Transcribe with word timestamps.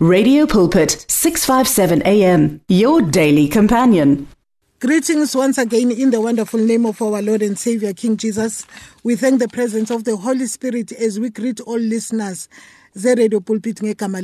Radio 0.00 0.46
Pulpit 0.46 1.04
657 1.08 2.02
AM 2.06 2.60
your 2.68 3.02
daily 3.02 3.48
companion. 3.48 4.28
Greetings 4.78 5.34
once 5.34 5.58
again 5.58 5.90
in 5.90 6.12
the 6.12 6.20
wonderful 6.20 6.60
name 6.60 6.86
of 6.86 7.02
our 7.02 7.20
Lord 7.20 7.42
and 7.42 7.58
Savior 7.58 7.92
King 7.92 8.16
Jesus. 8.16 8.64
We 9.02 9.16
thank 9.16 9.40
the 9.40 9.48
presence 9.48 9.90
of 9.90 10.04
the 10.04 10.16
Holy 10.16 10.46
Spirit 10.46 10.92
as 10.92 11.18
we 11.18 11.30
greet 11.30 11.58
all 11.62 11.80
listeners 11.80 12.48
ze-radio 12.96 13.40
pulpit 13.40 13.82
ngegama 13.82 14.22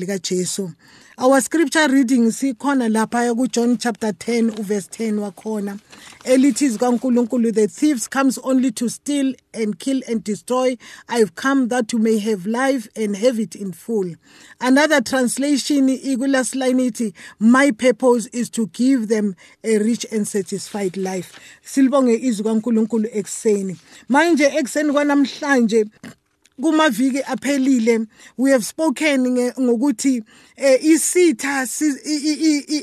our 1.16 1.40
scripture 1.40 1.86
reading 1.88 2.32
sikhona 2.32 2.88
laphaya 2.88 3.34
kujohn 3.34 3.78
chapter 3.78 4.12
10 4.12 4.62
verse 4.62 4.88
10 4.88 5.18
wakhona 5.18 5.78
elithi 6.24 6.68
zikankulunkulu 6.68 7.52
the 7.52 7.68
thieves 7.68 8.08
comes 8.08 8.38
only 8.42 8.72
to 8.72 8.88
steal 8.88 9.34
and 9.54 9.78
kill 9.78 10.02
and 10.08 10.24
destroy. 10.24 10.76
I've 11.08 11.34
come 11.34 11.68
that 11.68 11.92
you 11.92 11.98
may 11.98 12.18
have 12.18 12.46
life 12.46 12.88
and 12.96 13.16
have 13.16 13.38
it 13.38 13.54
in 13.54 13.72
full. 13.72 14.14
Another 14.60 15.00
translation 15.00 15.88
ithi 15.88 17.14
my 17.38 17.70
purpose 17.70 18.26
is 18.26 18.50
to 18.50 18.66
give 18.68 19.08
them 19.08 19.36
a 19.62 19.78
rich 19.78 20.06
and 20.10 20.26
satisfied 20.26 20.96
life. 20.96 21.38
Silibonge 21.62 22.14
izwi 22.14 22.44
kankulunkulu 22.44 23.08
ekuseni. 23.12 23.76
Manje 24.08 24.44
ekuseni 24.44 24.92
kwanamhlanje 24.92 25.84
kumaviki 26.62 27.22
aphelile 27.22 28.06
we 28.38 28.50
have 28.50 28.64
spoken 28.64 29.52
ngokuthi 29.60 30.22
eh, 30.56 30.84
isitha 30.84 31.66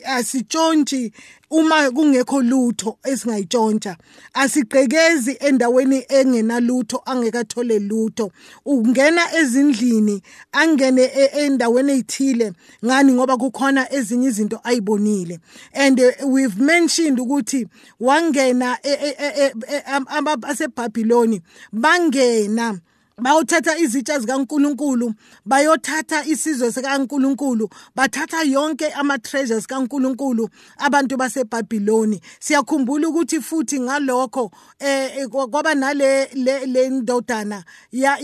asitshontshi 0.06 1.12
uma 1.52 1.92
kungekho 1.92 2.42
lutho 2.42 2.98
esingayitshontsha 3.04 3.98
asigqekezi 4.34 5.38
endaweni 5.40 6.06
engenalutho 6.10 7.02
angekathole 7.06 7.80
lutho. 7.80 8.32
Ungena 8.66 9.36
ezindlini 9.36 10.22
angene 10.52 11.02
e, 11.04 11.26
endaweni 11.44 11.92
ezithile 11.92 12.54
ngani 12.86 13.14
ngoba 13.14 13.38
kukhona 13.38 13.94
ezinye 13.94 14.28
izinto 14.28 14.60
ayibonile. 14.64 15.40
And 15.74 16.00
uh, 16.00 16.28
we've 16.28 16.58
mentioned 16.58 17.20
ukuthi 17.20 17.68
wangena 18.00 18.78
e, 18.84 18.92
e, 18.92 19.54
abasebhabhiloni 19.88 21.42
bangena 21.74 22.80
bayothatha 23.18 23.78
izitsha 23.78 24.20
zikaNkuluNkulu 24.20 25.14
bayothatha 25.46 26.26
isizwe 26.26 26.72
sikaNkuluNkulu 26.72 27.70
bathatha 27.96 28.44
yonke 28.44 28.88
ama 28.88 29.20
treasures 29.20 29.68
kaNkuluNkulu 29.68 30.50
abantu 30.78 31.18
baseBhabhiloni. 31.18 32.22
Siyakhumbula 32.40 33.08
ukuthi 33.10 33.42
futhi 33.42 33.80
ngalokho 33.80 34.52
eh 34.80 35.28
kwaba 35.28 35.76
nale 35.76 36.30
le 36.34 36.90
ndodana 36.90 37.64
ya 37.92 38.18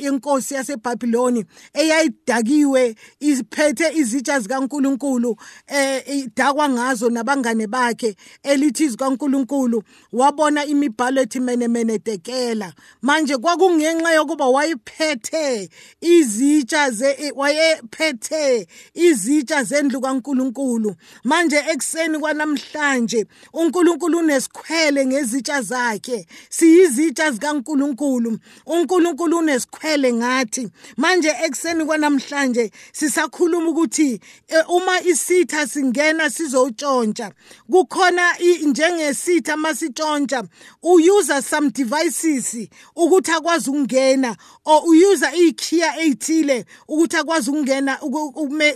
yenkosi 0.00 0.54
yaseBhabhiloni 0.54 1.44
eyayidakiwe 1.74 2.96
iphethe 3.20 3.92
izitsha 3.94 4.40
zikaNkuluNkulu 4.40 5.36
eh 5.66 6.02
idakwa 6.08 6.68
ngazo 6.68 7.10
nabangane 7.10 7.66
bakhe 7.66 8.16
elithi 8.42 8.88
zikaNkuluNkulu 8.88 9.82
wabona 10.12 10.64
imibhalo 10.66 11.22
ethi 11.22 11.40
mene 11.40 11.68
mene 11.68 11.98
tekela. 11.98 12.72
Manje 13.02 13.36
kwakungenxa 13.36 14.03
yokuba 14.12 14.48
wayephethe 14.48 15.68
izitsha 16.00 16.90
ze 16.90 17.32
wayephethe 17.36 18.66
izitsha 18.94 19.64
zendlu 19.64 20.00
kaNkuluNkulu. 20.00 20.96
Manje 21.24 21.56
ekseni 21.56 22.18
kwanamhlanje 22.18 23.26
uNkulunkulu 23.52 24.18
unesikhwele 24.18 25.06
ngezitsha 25.06 25.62
zakhe. 25.62 26.26
Siyizitsha 26.50 27.30
zikaNkuluNkulu. 27.30 28.38
uNkulunkulu 28.66 29.38
unesikhwele 29.38 30.12
ngathi 30.12 30.68
manje 30.96 31.32
ekseni 31.44 31.84
kwanamhlanje 31.84 32.70
sisakhuluma 32.92 33.70
ukuthi 33.70 34.20
e, 34.48 34.56
uma 34.68 35.00
isitha 35.00 35.66
singena 35.66 36.30
sizotshontsha 36.30 37.32
kukhona 37.70 38.22
njengesitha 38.66 39.56
masitshontsha 39.56 40.44
uyuza 40.82 41.42
some 41.42 41.70
devices 41.70 42.68
ukuthi 42.96 43.30
akwazi 43.30 43.70
ukungena 43.70 43.93
ukungena 43.94 44.36
or 44.64 44.82
uyuza 44.86 45.32
ikhiya 45.32 46.00
eyithile 46.00 46.64
ukuthi 46.88 47.16
akwazi 47.16 47.50
ukungena 47.50 47.98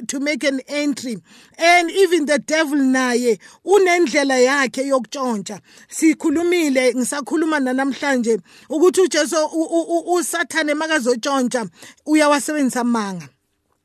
to 0.06 0.20
make 0.20 0.44
an 0.44 0.60
entry. 0.68 1.18
And 1.58 1.90
even 1.90 2.26
the 2.26 2.38
devil 2.38 2.78
naye 2.78 3.38
unendlela 3.64 4.38
yakhe 4.38 4.86
yokutshontsha 4.86 5.60
sikhulumile 5.88 6.94
ngisakhuluma 6.94 7.60
namhlanje 7.60 8.40
ukuthi 8.68 9.00
uJesu 9.00 9.36
usathane 10.06 10.74
makazotshontsha 10.74 11.66
uyawasebenzisa 12.06 12.84
manga. 12.84 13.28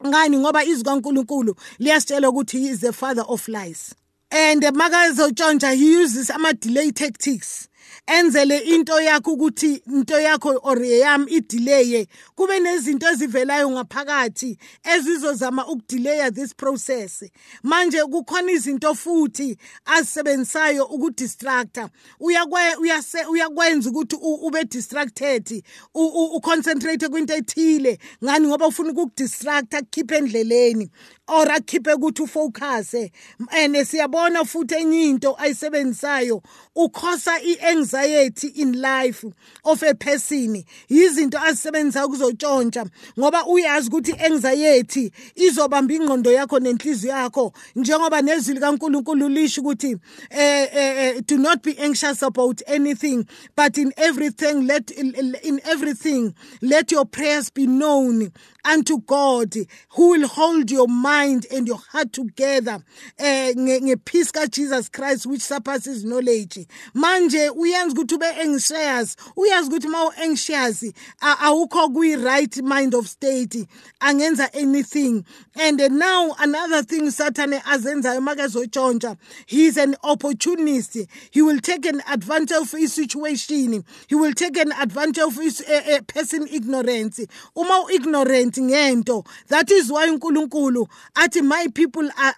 Ngani? 0.06 0.38
Ngoba 0.38 0.64
izwi 0.64 0.84
kaNkuluNkulu 0.84 1.56
liyasitshela 1.80 2.30
ukuthi 2.30 2.60
he 2.60 2.68
is 2.68 2.80
the 2.82 2.94
father 2.94 3.24
of 3.28 3.48
lies. 3.48 3.96
And 4.32 4.62
makazotshontsha 4.62 5.76
he 5.76 6.04
uses 6.04 6.30
ama 6.30 6.54
delay 6.54 6.92
tactics. 6.92 7.70
Enzele 8.08 8.58
into 8.76 8.94
yakho 9.02 9.32
ukuthi 9.32 9.82
into 9.88 10.14
yakho 10.14 10.60
or 10.64 10.78
yami 10.78 11.32
idelay 11.32 12.08
kube 12.36 12.60
nezinto 12.60 13.08
ezivelayo 13.08 13.70
ngaphakathi 13.70 14.58
ezizozama 14.84 15.68
ukudelaya 15.68 16.32
this 16.34 16.54
process. 16.54 17.24
Manje 17.64 17.98
kukhona 18.04 18.52
izinto 18.52 18.94
futhi 18.96 19.58
azisebenzisayo 19.86 20.86
ukudistracta 20.86 21.90
uyakwenza 22.20 23.90
ukuthi 23.90 24.18
ube 24.22 24.64
distracted 24.66 25.64
uconcentrate 25.94 27.08
kwinto 27.10 27.34
ethile. 27.34 28.00
Ngani? 28.24 28.48
Ngoba 28.48 28.68
ufuna 28.68 28.92
ukukudistracta 28.92 29.82
kukhiphe 29.82 30.18
endleleni. 30.18 30.90
Or 31.28 31.46
akhiphe 31.46 31.94
ukuthi 31.94 32.24
ufocuse 32.24 33.12
and 33.52 33.76
siyabona 33.76 34.44
futhi 34.46 34.76
enye 34.76 35.10
into 35.10 35.36
ayisebenzisayo 35.38 36.42
ukhosa 36.76 37.40
i-anxiety 37.42 38.48
in 38.48 38.82
life 38.82 39.24
of 39.64 39.82
a 39.84 39.94
person. 39.94 40.64
Yizinto 40.90 41.40
azisebenzisayo 41.40 42.08
kuzotshontsha 42.10 42.86
ngoba 43.20 43.46
uyazi 43.46 43.90
ukuthi 43.90 44.12
i-anxiety 44.12 45.12
izobamba 45.36 45.94
ingqondo 45.94 46.32
yakho 46.32 46.60
nenhliziyo 46.60 47.14
yakho. 47.14 47.54
Njengoba 47.76 48.22
nezwi 48.22 48.54
likankulunkulu 48.54 49.30
lisho 49.30 49.62
ukuthi 49.62 49.98
eh, 50.30 50.70
eh, 50.74 50.98
eh, 50.98 51.22
do 51.26 51.38
not 51.38 51.64
be 51.64 51.76
anxious 51.80 52.22
about 52.24 52.62
anything 52.68 53.26
but 53.56 53.78
in 53.78 53.94
everything 53.96 54.68
let 54.68 54.92
in 54.92 55.62
everything 55.64 56.34
let 56.62 56.92
your 56.92 57.06
prayers 57.06 57.50
be 57.50 57.66
known 57.66 58.32
unto 58.66 58.98
God 59.00 59.54
who 59.90 60.12
will 60.12 60.28
hold 60.28 60.72
your 60.72 60.88
mind 60.88 61.13
and 61.52 61.68
your 61.68 61.78
heart 61.92 62.12
together 62.12 62.80
eh 63.18 63.54
ngepeace 63.56 64.32
ka 64.34 64.46
Jesus 64.48 64.90
Christ 64.90 65.26
which 65.26 65.42
surpasses 65.42 66.04
knowledge. 66.04 66.68
Manje 66.96 67.50
uyenza 67.50 67.94
ukuthi 67.96 68.16
ube 68.16 68.26
anxious 68.26 69.16
uyazi 69.38 69.70
ukuthi 69.70 69.88
mawu 69.88 70.12
anxious 70.22 70.84
awukho 71.22 71.94
kwi 71.94 72.16
right 72.16 72.58
mind 72.64 72.96
of 72.96 73.08
state 73.08 73.68
angenza 74.02 74.50
anything. 74.54 75.26
And 75.56 75.78
now 75.98 76.36
another 76.40 76.84
thing 76.84 77.12
Satan 77.12 77.52
azenzayo 77.52 78.22
makezotshontsha 78.22 79.18
he 79.46 79.66
is 79.66 79.78
an 79.78 79.96
opportunist. 80.04 80.98
He 81.32 81.42
will 81.42 81.60
take 81.60 81.86
an 81.86 82.02
advantage 82.10 82.58
of 82.58 82.72
his 82.72 82.94
situation. 82.94 83.84
He 84.08 84.16
will 84.16 84.34
take 84.34 84.58
an 84.58 84.72
advantage 84.72 85.24
of 85.24 85.36
his 85.36 85.62
uh, 85.62 85.96
uh, 85.96 86.02
person 86.02 86.48
ignorance. 86.48 87.20
Uma 87.56 87.86
ignorant 87.92 88.24
ignorant 88.24 88.56
ngento 88.56 89.26
that 89.48 89.70
is 89.72 89.92
why 89.92 90.08
uNkulunkulu 90.08 90.88
athi 91.16 91.42
my 91.42 91.68
people 91.74 92.08
are 92.18 92.34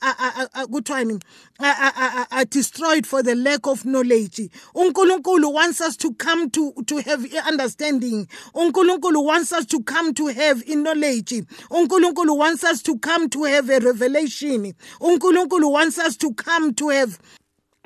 are 2.32 2.46
destroyed 2.46 3.06
for 3.08 3.24
the 3.24 3.36
lack 3.36 3.66
of 3.68 3.86
knowledge. 3.86 4.50
uNkulunkulu 4.76 5.52
wants 5.54 5.82
us 5.82 5.96
to 5.98 6.14
come 6.16 6.50
to 6.50 6.74
to 6.86 6.98
have 6.98 7.26
understanding. 7.48 8.28
uNkulunkulu 8.54 9.24
wants 9.24 9.52
us 9.54 9.66
to 9.66 9.82
come 9.84 10.14
to 10.14 10.28
have 10.28 10.68
knowledge. 10.68 11.32
uNkulunkulu 11.72 12.38
wants 12.38 12.64
us 12.64 12.82
to 12.82 12.98
come 13.00 13.30
to 13.30 13.44
have 13.44 13.70
a 13.70 13.80
revelation. 13.80 14.74
uNkulunkulu 15.00 15.72
wants 15.72 15.98
us 16.00 16.18
to 16.18 16.34
come 16.34 16.74
to 16.74 16.90
have 16.90 17.20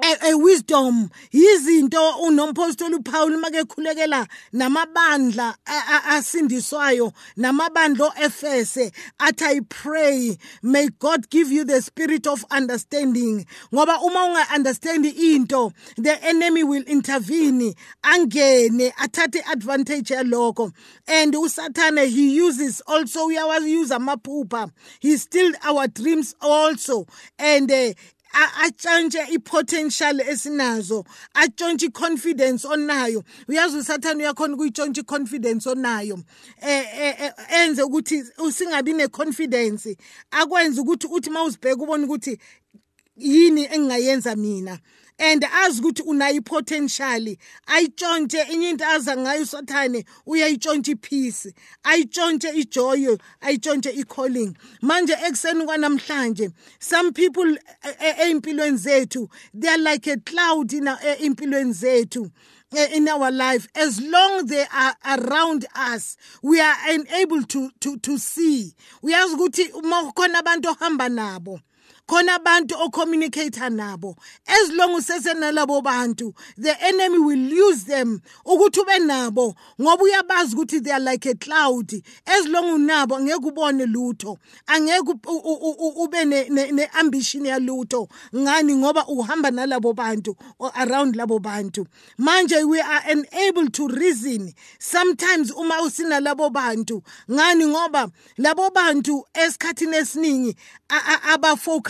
a 0.02 0.34
wisdom 0.38 1.10
yizinto 1.32 2.12
unompostoli 2.24 2.96
uPaul 2.96 3.40
make 3.40 3.64
khulekela 3.68 4.28
namabandla 4.54 5.56
asindiswayo 6.10 7.12
namabandla 7.38 8.08
oEfese 8.08 8.92
athi 9.20 9.46
i 9.46 9.62
pray 9.62 10.38
may 10.64 10.88
God 11.00 11.30
give 11.30 11.52
you 11.52 11.66
the 11.66 11.82
spirit 11.82 12.28
of 12.28 12.46
understanding. 12.52 13.46
Ngoba 13.74 14.02
uma 14.02 14.26
unga 14.26 14.46
understand 14.54 15.06
into 15.06 15.72
the 15.98 16.18
enemy 16.24 16.64
will 16.64 16.84
intervene 16.84 17.74
angene 18.04 18.92
athathe 18.94 19.42
advantage 19.52 20.10
yaloko 20.10 20.74
and 21.08 21.34
usathane 21.34 22.08
he 22.08 22.36
uses 22.36 22.82
also 22.88 23.28
uyawazi 23.28 23.70
use 23.70 23.90
amaphupha. 23.90 24.72
He 25.00 25.18
steals 25.18 25.56
our 25.64 25.88
dreams 25.88 26.36
also. 26.42 27.08
And 27.38 27.72
uh, 27.72 27.94
atshontshe 28.34 29.20
i-potential 29.34 30.20
esinazo 30.22 31.06
atshontshe 31.34 31.86
i-confidence 31.86 32.68
onayo. 32.68 33.24
Uyazi 33.48 33.78
usathane 33.78 34.24
uyakhona 34.24 34.54
ukuyitshontsha 34.54 35.02
i-confidence 35.02 35.70
onayo. 35.70 36.24
Eh, 36.62 36.86
eh, 37.00 37.16
eh 37.20 37.34
enze 37.50 37.84
ukuthi 37.84 38.24
usingabi 38.38 38.94
ne-confidence 38.94 39.98
akwenza 40.32 40.82
ukuthi 40.82 41.08
uthi 41.08 41.30
mawuzibheka 41.30 41.84
ubone 41.84 42.06
ukuthi 42.06 42.38
yini 43.18 43.66
engingayenza 43.66 44.36
mina. 44.36 44.80
And 45.20 45.44
azi 45.44 45.82
ukuthi 45.82 46.02
unayo 46.04 46.36
ipotential. 46.36 47.38
Ayitshontshe 47.68 48.42
inye 48.54 48.70
into 48.70 48.86
aza 48.86 49.18
ngayo 49.18 49.42
usathane 49.42 50.06
uyayitshontsha 50.26 50.92
ipeace. 50.92 51.54
Ayitshontshe 51.84 52.50
ijoy 52.50 53.18
ayitshontshe 53.42 53.92
icalling. 53.92 54.56
Manje 54.82 55.14
ekuseni 55.14 55.66
kwanamhlanje 55.66 56.52
some 56.80 57.12
people 57.12 57.58
empilweni 58.22 58.78
zethu 58.78 59.30
they 59.54 59.70
are 59.70 59.78
like 59.78 60.08
a 60.08 60.18
cloud 60.18 60.72
in 60.74 60.86
empilweni 60.86 61.74
zethu 61.74 62.32
in 62.94 63.08
our 63.10 63.32
life. 63.32 63.68
As 63.76 64.00
long 64.02 64.46
they 64.46 64.66
are 64.74 64.96
around 65.06 65.66
us 65.76 66.18
we 66.42 66.62
are 66.62 66.78
unable 66.88 67.44
to 67.44 67.70
to 67.80 67.98
to 67.98 68.18
see. 68.18 68.74
Uyazi 69.04 69.36
ukuthi 69.36 69.72
uma 69.74 70.12
khona 70.14 70.40
abantu 70.40 70.70
ohamba 70.70 71.10
nabo 71.10 71.60
khona 72.10 72.40
abantu 72.40 72.76
ocommunicate 72.82 73.70
nabo. 73.70 74.18
As 74.48 74.72
long 74.72 75.00
usesenalabo 75.00 75.84
bantu 75.84 76.34
the 76.58 76.76
enemy 76.84 77.20
will 77.20 77.38
use 77.38 77.84
them 77.84 78.20
ukuthi 78.46 78.80
ube 78.82 79.00
nabo 79.00 79.56
ngoba 79.80 80.04
uyabazi 80.04 80.56
ukuthi 80.56 80.84
they 80.84 80.92
are 80.92 81.00
like 81.00 81.28
a 81.28 81.36
cloud. 81.36 81.94
As 82.26 82.48
long 82.48 82.80
unabo 82.80 83.16
angeke 83.16 83.52
ubone 83.52 83.86
lutho. 83.86 84.40
Angeke 84.68 85.20
ube 85.98 86.26
ne-ambition 86.26 87.46
yalutho. 87.46 88.10
Ngani? 88.34 88.76
Ngoba 88.76 89.06
uhamba 89.06 89.52
nalabo 89.52 89.94
bantu 89.94 90.36
or 90.58 90.72
around 90.78 91.16
labo 91.16 91.40
bantu. 91.40 91.86
Manje 92.20 92.68
we 92.68 92.82
are 92.82 93.04
unable 93.08 93.70
to 93.70 93.88
reason. 93.88 94.52
Sometimes 94.80 95.52
uma 95.52 95.76
usinalabo 95.84 96.50
bantu 96.52 97.04
ngani? 97.30 97.68
Ngoba 97.68 98.10
labo 98.40 98.72
bantu 98.74 99.26
esikhathini 99.36 99.98
esiningi 99.98 100.56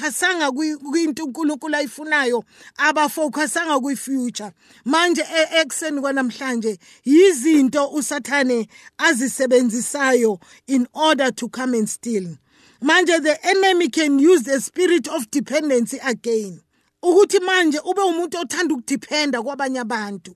abafokusanga 0.10 0.52
kwinto 0.52 1.26
uNkulunkulu 1.26 1.76
ayifunayo 1.76 2.44
abafokusanga 2.78 3.80
kwi-future. 3.80 4.52
Manje 4.86 5.22
e, 5.22 5.60
ekseni 5.62 6.02
kwanamhlanje 6.02 6.80
yizinto 7.06 7.88
usathane 7.88 8.68
azisebenzisayo 8.98 10.40
in 10.68 10.88
order 10.94 11.32
to 11.32 11.48
come 11.50 11.78
and 11.78 11.88
steal. 11.88 12.38
Manje 12.82 13.22
the 13.22 13.38
enemy 13.44 13.90
can 13.90 14.20
use 14.20 14.44
the 14.44 14.60
spirit 14.60 15.08
of 15.08 15.30
dependency 15.32 16.00
again. 16.04 16.62
Ukuthi 17.04 17.40
manje 17.40 17.80
ube 17.80 18.02
umuntu 18.02 18.38
othanda 18.38 18.74
ukudependa 18.76 19.42
kwabanye 19.42 19.80
abantu 19.80 20.36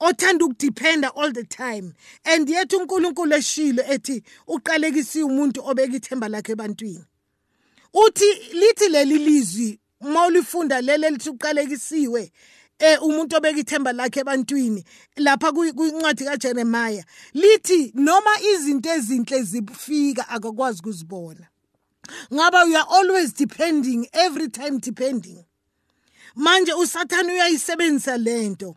othanda 0.00 0.44
ukudependa 0.44 1.10
all 1.16 1.32
the 1.32 1.44
time. 1.44 1.94
And 2.24 2.48
yet 2.48 2.72
uNkulunkulu 2.72 3.34
eshilo 3.34 3.82
ethi 3.82 4.22
uqalekisiwe 4.46 5.24
umuntu 5.24 5.60
obeka 5.64 5.96
ithemba 5.96 6.28
lakhe 6.28 6.52
ebantwini. 6.52 7.04
Uthi 7.96 8.30
lithi 8.52 8.88
leli 8.88 9.18
lizwi 9.18 9.80
uma 10.00 10.26
ulifunda 10.26 10.80
lele 10.80 11.10
lithi 11.10 11.30
uqalekisiwe 11.30 12.32
eh 12.78 13.02
umuntu 13.02 13.36
obeka 13.36 13.60
ithemba 13.60 13.92
lakhe 13.92 14.20
ebantwini 14.20 14.84
lapha 15.16 15.52
kwincwadi 15.52 16.24
kaJeremiah 16.24 17.04
lithi 17.34 17.92
noma 17.94 18.40
izinto 18.40 18.90
ezinhle 18.90 19.42
zifika 19.42 20.28
akakwazi 20.28 20.80
ukuzibona. 20.80 21.46
Ngaba 22.32 22.64
you 22.64 22.76
are 22.76 22.86
always 22.90 23.32
depending 23.32 24.08
every 24.12 24.48
time 24.48 24.78
depending. 24.78 25.44
Manje 26.36 26.72
usathana 26.72 27.32
uyayisebenzisa 27.32 28.16
lento 28.16 28.76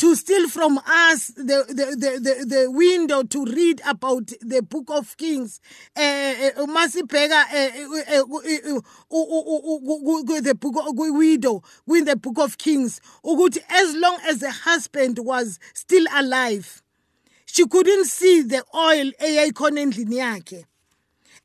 to 0.00 0.14
steal 0.14 0.48
from 0.48 0.78
us 0.86 1.28
the, 1.36 1.62
the, 1.68 1.94
the, 1.94 2.18
the, 2.18 2.46
the 2.46 2.70
window 2.70 3.22
to 3.22 3.44
read 3.44 3.82
about 3.86 4.32
the 4.40 4.62
book 4.62 4.86
of 4.88 5.14
kings. 5.18 5.60
Eh, 5.94 6.00
eh, 6.00 6.50
eh, 6.56 6.64
Masibheka 6.64 7.44
the 10.42 10.54
book 10.54 10.74
widow 10.96 11.62
in 11.88 12.04
the 12.06 12.16
book 12.16 12.38
of 12.38 12.56
kings 12.56 13.02
as 13.68 13.94
long 13.96 14.18
as 14.26 14.38
the 14.38 14.50
husband 14.50 15.18
was 15.18 15.58
still 15.74 16.06
alive 16.14 16.82
she 17.44 17.66
couldn't 17.66 18.06
see 18.06 18.40
the 18.40 18.64
oil 18.74 19.10
eyayikhona 19.20 19.80
endlini 19.84 20.16
yakhe. 20.16 20.64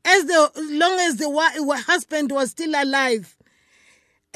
As 0.04 0.24
the 0.24 0.50
long 0.70 0.98
as 1.00 1.16
the 1.16 1.82
husband 1.86 2.32
was 2.32 2.52
still 2.52 2.72
alive 2.74 3.36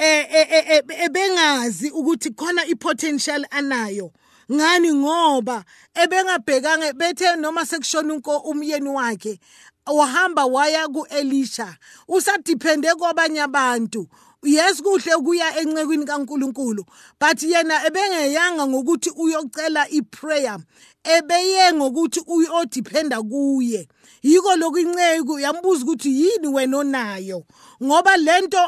ebengazi 0.01 1.91
ukuthi 1.91 2.31
khona 2.31 2.67
ipotential 2.67 3.47
anayo. 3.51 4.13
Ngani? 4.53 4.95
Ngoba 4.95 5.65
ebengabhekanga 5.95 6.93
bethe 6.93 7.37
noma 7.37 7.67
sekushona 7.67 8.15
umyeni 8.45 8.89
wakhe 8.89 9.39
wahamba 9.87 10.47
waya 10.47 10.89
ku-elisha. 10.89 11.77
Usadipende 12.09 12.95
kwabanye 12.95 13.43
abantu. 13.43 14.09
Yes 14.43 14.81
kuhle 14.83 15.17
kuya 15.23 15.61
encekwini 15.61 16.07
kaNkuluNkulu 16.07 16.85
but 17.21 17.43
yena 17.43 17.85
ebengeyanga 17.87 18.67
ngokuthi 18.67 19.11
uyocela 19.11 19.89
iprayer 19.91 20.59
ebeye 21.05 21.73
ngokuthi 21.73 22.21
uyodependa 22.27 23.23
kuye. 23.23 23.87
Yiko 24.23 24.57
lokhu 24.57 24.79
inceku 24.79 25.39
yambuza 25.39 25.85
ukuthi 25.85 26.23
yini 26.23 26.49
wena 26.49 26.79
onayo? 26.79 27.45
Ngoba 27.83 28.17
lento 28.17 28.59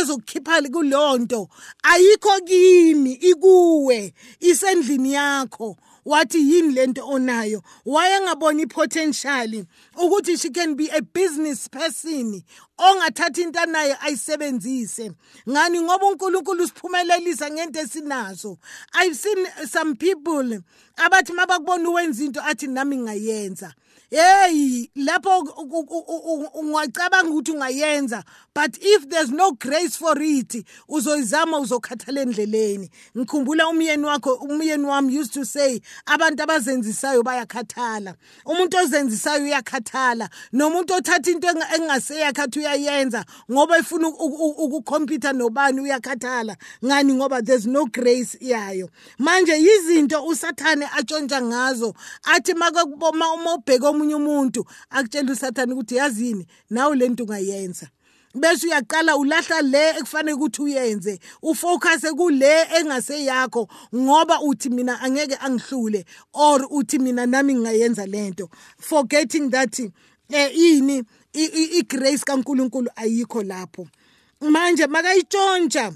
ezokukhipha 0.00 0.62
kulonto 0.72 1.48
ayikho 1.82 2.40
kimi 2.44 3.12
ikuwe 3.12 4.14
isendlini 4.40 5.12
yakho. 5.12 5.76
Wathi 6.04 6.38
yini 6.38 6.72
lento 6.74 7.06
onayo? 7.06 7.62
Wayengabona 7.86 8.62
ipotential 8.62 9.66
ukuthi 9.96 10.36
she 10.38 10.50
can 10.50 10.74
be 10.74 10.88
a 10.88 11.02
business 11.02 11.68
person 11.68 12.42
ongathatha 12.78 13.42
into 13.42 13.60
anayo 13.60 13.96
ayisebenzise. 14.00 15.12
Ngani? 15.48 15.80
Ngoba 15.80 16.06
uNkulunkulu 16.06 16.64
usiphumelelisa 16.64 17.50
ngento 17.50 17.80
esinazo. 17.80 18.58
I've 18.94 19.16
seen 19.16 19.46
some 19.66 19.94
people 19.94 20.62
abathi 20.96 21.32
mabakubona 21.32 21.88
uwenza 21.88 22.24
into 22.24 22.40
athi 22.40 22.66
nami 22.66 22.96
ngayenza. 22.96 23.74
Hey 24.10 24.86
lapho 24.96 25.38
ungacabanga 26.54 27.30
ukuthi 27.30 27.52
ungayenza 27.52 28.24
but 28.54 28.76
if 28.82 29.08
there's 29.08 29.30
no 29.30 29.52
grace 29.52 29.96
for 29.96 30.20
it 30.22 30.64
uzoyizama 30.88 31.58
uzokhathala 31.58 32.20
endleleni. 32.20 32.90
Ngikhumbula 33.16 33.68
umyeni 33.68 34.04
wakho 34.04 34.34
umyeni 34.34 34.84
wami 34.84 35.18
used 35.20 35.32
to 35.32 35.44
say 35.44 35.80
abantu 36.06 36.42
abazenzisayo 36.42 37.22
bayakhathala. 37.22 38.14
Umuntu 38.46 38.76
ozenzisayo 38.76 39.44
uyakhathala. 39.44 40.28
Nomuntu 40.52 40.94
othatha 40.94 41.30
into 41.30 41.48
engaseyakhathi 41.48 42.58
uyayenza 42.58 43.24
ngoba 43.50 43.78
efuna 43.78 44.08
ukukhompyutha 44.08 45.32
nobani 45.32 45.80
uyakhathala. 45.80 46.56
Ngani? 46.84 47.14
Ngoba 47.14 47.44
there's 47.44 47.66
no 47.66 47.86
grace 47.86 48.36
yayo. 48.40 48.90
Manje 49.18 49.52
yizinto 49.52 50.24
usathane 50.26 50.86
atshontsha 50.98 51.42
ngazo. 51.42 51.94
Athi 52.24 52.52
uma 52.52 53.54
ubheka 53.54 53.92
omunye 54.00 54.14
umuntu 54.14 54.66
akutshela 54.90 55.32
usathane 55.32 55.72
ukuthi 55.72 55.96
yazini 55.96 56.46
nawe 56.70 56.96
lento 56.96 57.24
ungayenza. 57.24 57.88
Bese 58.34 58.66
uyaqala 58.66 59.16
ulahla 59.16 59.62
le 59.62 59.88
ekufanele 59.98 60.34
ukuthi 60.34 60.62
uyenze 60.62 61.20
ufocus 61.42 62.02
kule 62.16 62.62
engaseyakho 62.78 63.68
ngoba 63.94 64.40
uthi 64.40 64.70
mina 64.70 65.00
angeke 65.00 65.36
angihlule 65.36 66.04
or 66.32 66.66
uthi 66.70 66.98
mina 66.98 67.26
nami 67.26 67.54
ngingayenza 67.54 68.06
lento 68.06 68.48
forgetting 68.78 69.50
that 69.50 69.78
eh 70.30 70.50
ini 70.54 71.02
igrace 71.32 72.24
kaNkuluNkulu 72.24 72.90
ayikho 72.96 73.42
lapho. 73.42 73.88
Manje 74.40 74.86
makayitshontsha 74.86 75.92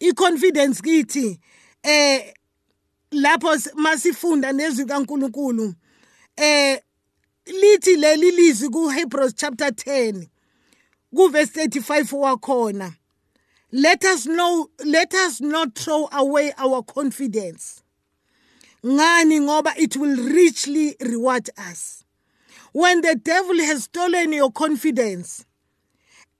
iconfidence 0.00 0.82
kithi 0.82 1.40
eh 1.82 2.34
lapho 3.10 3.56
masifunda 3.74 4.52
nezwi 4.52 4.84
kaNkuluNkulu 4.84 5.74
eh 6.38 6.78
lithi 7.46 7.96
leli 7.96 8.30
lizwi 8.30 8.68
kuHebrews 8.68 9.34
chapter 9.36 9.68
10 9.70 10.26
kuverse 11.14 11.50
35 11.66 12.12
wakhona. 12.12 12.94
Let 13.72 14.04
us 14.04 14.26
know 14.26 14.70
let 14.84 15.12
us 15.14 15.40
not 15.40 15.74
throw 15.74 16.08
away 16.12 16.52
our 16.56 16.82
confidence. 16.82 17.82
Ngani? 18.84 19.40
Ngoba 19.40 19.72
it 19.76 19.96
will 19.96 20.16
richly 20.16 20.96
reward 21.00 21.50
us. 21.58 22.04
When 22.72 23.00
the 23.00 23.16
devil 23.16 23.56
has 23.56 23.84
stolen 23.84 24.32
your 24.32 24.52
confidence 24.52 25.44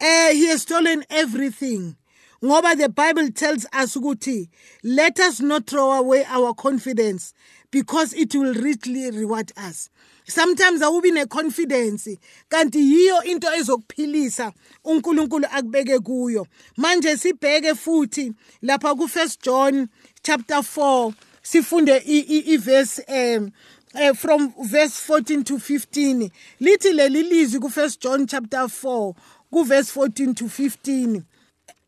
eh 0.00 0.32
he 0.32 0.46
has 0.46 0.62
stolen 0.62 1.04
everything. 1.10 1.96
Ngoba 2.42 2.76
the 2.76 2.88
bible 2.88 3.30
tells 3.32 3.66
us 3.72 3.96
ukuthi 3.96 4.48
let 4.84 5.18
us 5.18 5.40
not 5.40 5.66
throw 5.66 5.90
away 5.90 6.24
our 6.28 6.54
confidence 6.54 7.34
because 7.70 8.14
it 8.14 8.34
will 8.34 8.54
richly 8.54 9.10
reward 9.10 9.52
us. 9.56 9.90
Sometimes 10.26 10.82
awubi 10.82 11.10
neconfidence 11.10 12.18
kanti 12.50 12.78
yiyo 12.78 13.24
into 13.24 13.46
ezokuphilisa 13.46 14.52
uNkulunkulu 14.84 15.46
akubeke 15.46 15.98
kuyo. 15.98 16.46
Manje 16.76 17.16
sibheke 17.16 17.74
futhi 17.74 18.32
lapha 18.62 18.96
ku 18.96 19.08
First 19.08 19.42
John 19.42 19.88
chapter 20.22 20.56
4 20.56 21.12
sifunde 21.42 22.02
iverse 22.06 23.00
um 23.08 23.52
uh, 23.94 24.12
from 24.12 24.52
verse 24.64 25.00
14 25.00 25.44
to 25.44 25.58
15 25.58 26.30
lithi 26.60 26.92
leli 26.92 27.22
lizwi 27.22 27.60
ku 27.60 27.68
First 27.68 28.00
John 28.00 28.26
chapter 28.26 28.68
4 28.68 29.14
ku 29.50 29.64
verse 29.64 29.90
14 29.90 30.34
to 30.34 30.44
15 30.44 31.22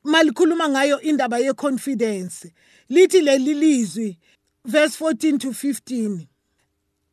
malikhuluma 0.05 0.69
ngayo 0.69 1.01
indaba 1.01 1.39
ye 1.39 1.53
confidence 1.53 2.53
lithi 2.89 3.21
leli 3.21 3.55
lizwi 3.55 4.17
verse 4.65 4.97
14 4.97 5.39
to 5.39 5.53
15 5.53 6.29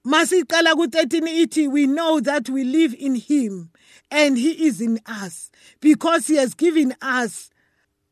masiqala 0.05 0.73
ku13 0.73 1.27
ithi 1.27 1.67
we 1.67 1.87
know 1.87 2.19
that 2.19 2.49
we 2.49 2.63
live 2.63 2.93
in 2.97 3.15
him 3.15 3.71
and 4.11 4.37
he 4.37 4.65
is 4.65 4.81
in 4.81 4.99
us 5.05 5.49
because 5.79 6.27
he 6.27 6.35
has 6.35 6.53
given 6.53 6.93
us 7.01 7.49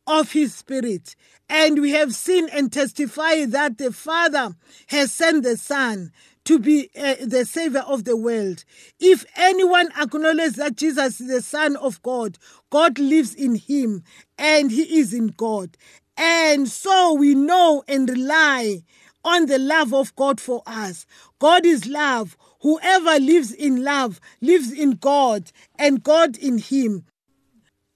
of 0.07 0.31
his 0.31 0.53
spirit 0.53 1.15
and 1.49 1.81
we 1.81 1.91
have 1.91 2.13
seen 2.13 2.47
and 2.49 2.71
testify 2.71 3.45
that 3.45 3.77
the 3.77 3.91
father 3.91 4.55
has 4.87 5.11
sent 5.11 5.43
the 5.43 5.57
son 5.57 6.11
to 6.45 6.59
be 6.59 6.89
uh, 6.95 7.15
the 7.25 7.43
savior 7.43 7.81
of 7.81 8.03
the 8.03 8.15
world. 8.15 8.63
If 8.99 9.25
anyone 9.35 9.89
acknowledges 9.99 10.53
that 10.53 10.75
Jesus 10.75 11.19
is 11.19 11.27
the 11.27 11.41
Son 11.41 11.75
of 11.77 12.01
God, 12.03 12.37
God 12.69 12.99
lives 12.99 13.33
in 13.33 13.55
him 13.55 14.03
and 14.37 14.71
he 14.71 14.99
is 14.99 15.11
in 15.11 15.29
God. 15.29 15.75
And 16.17 16.67
so 16.69 17.13
we 17.15 17.33
know 17.33 17.83
and 17.87 18.07
rely 18.07 18.83
on 19.25 19.47
the 19.47 19.57
love 19.57 19.93
of 19.93 20.15
God 20.15 20.39
for 20.39 20.61
us. 20.67 21.05
God 21.39 21.65
is 21.65 21.87
love. 21.87 22.37
Whoever 22.61 23.19
lives 23.19 23.51
in 23.51 23.83
love 23.83 24.21
lives 24.39 24.71
in 24.71 24.91
God 24.91 25.51
and 25.77 26.03
God 26.03 26.37
in 26.37 26.59
him. 26.59 27.05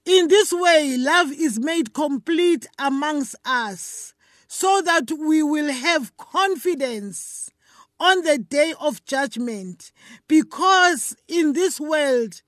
In 0.05 0.27
this 0.27 0.51
way, 0.51 0.97
love 0.97 1.31
is 1.31 1.59
made 1.59 1.93
complete 1.93 2.67
amongst 2.79 3.35
us 3.45 4.13
so 4.47 4.81
that 4.81 5.11
we 5.11 5.43
will 5.43 5.71
have 5.71 6.17
confidence 6.17 7.51
on 7.99 8.23
the 8.23 8.39
day 8.39 8.73
of 8.79 9.05
judgment 9.05 9.91
because 10.27 11.15
in 11.27 11.53
this 11.53 11.79
world 11.79 12.41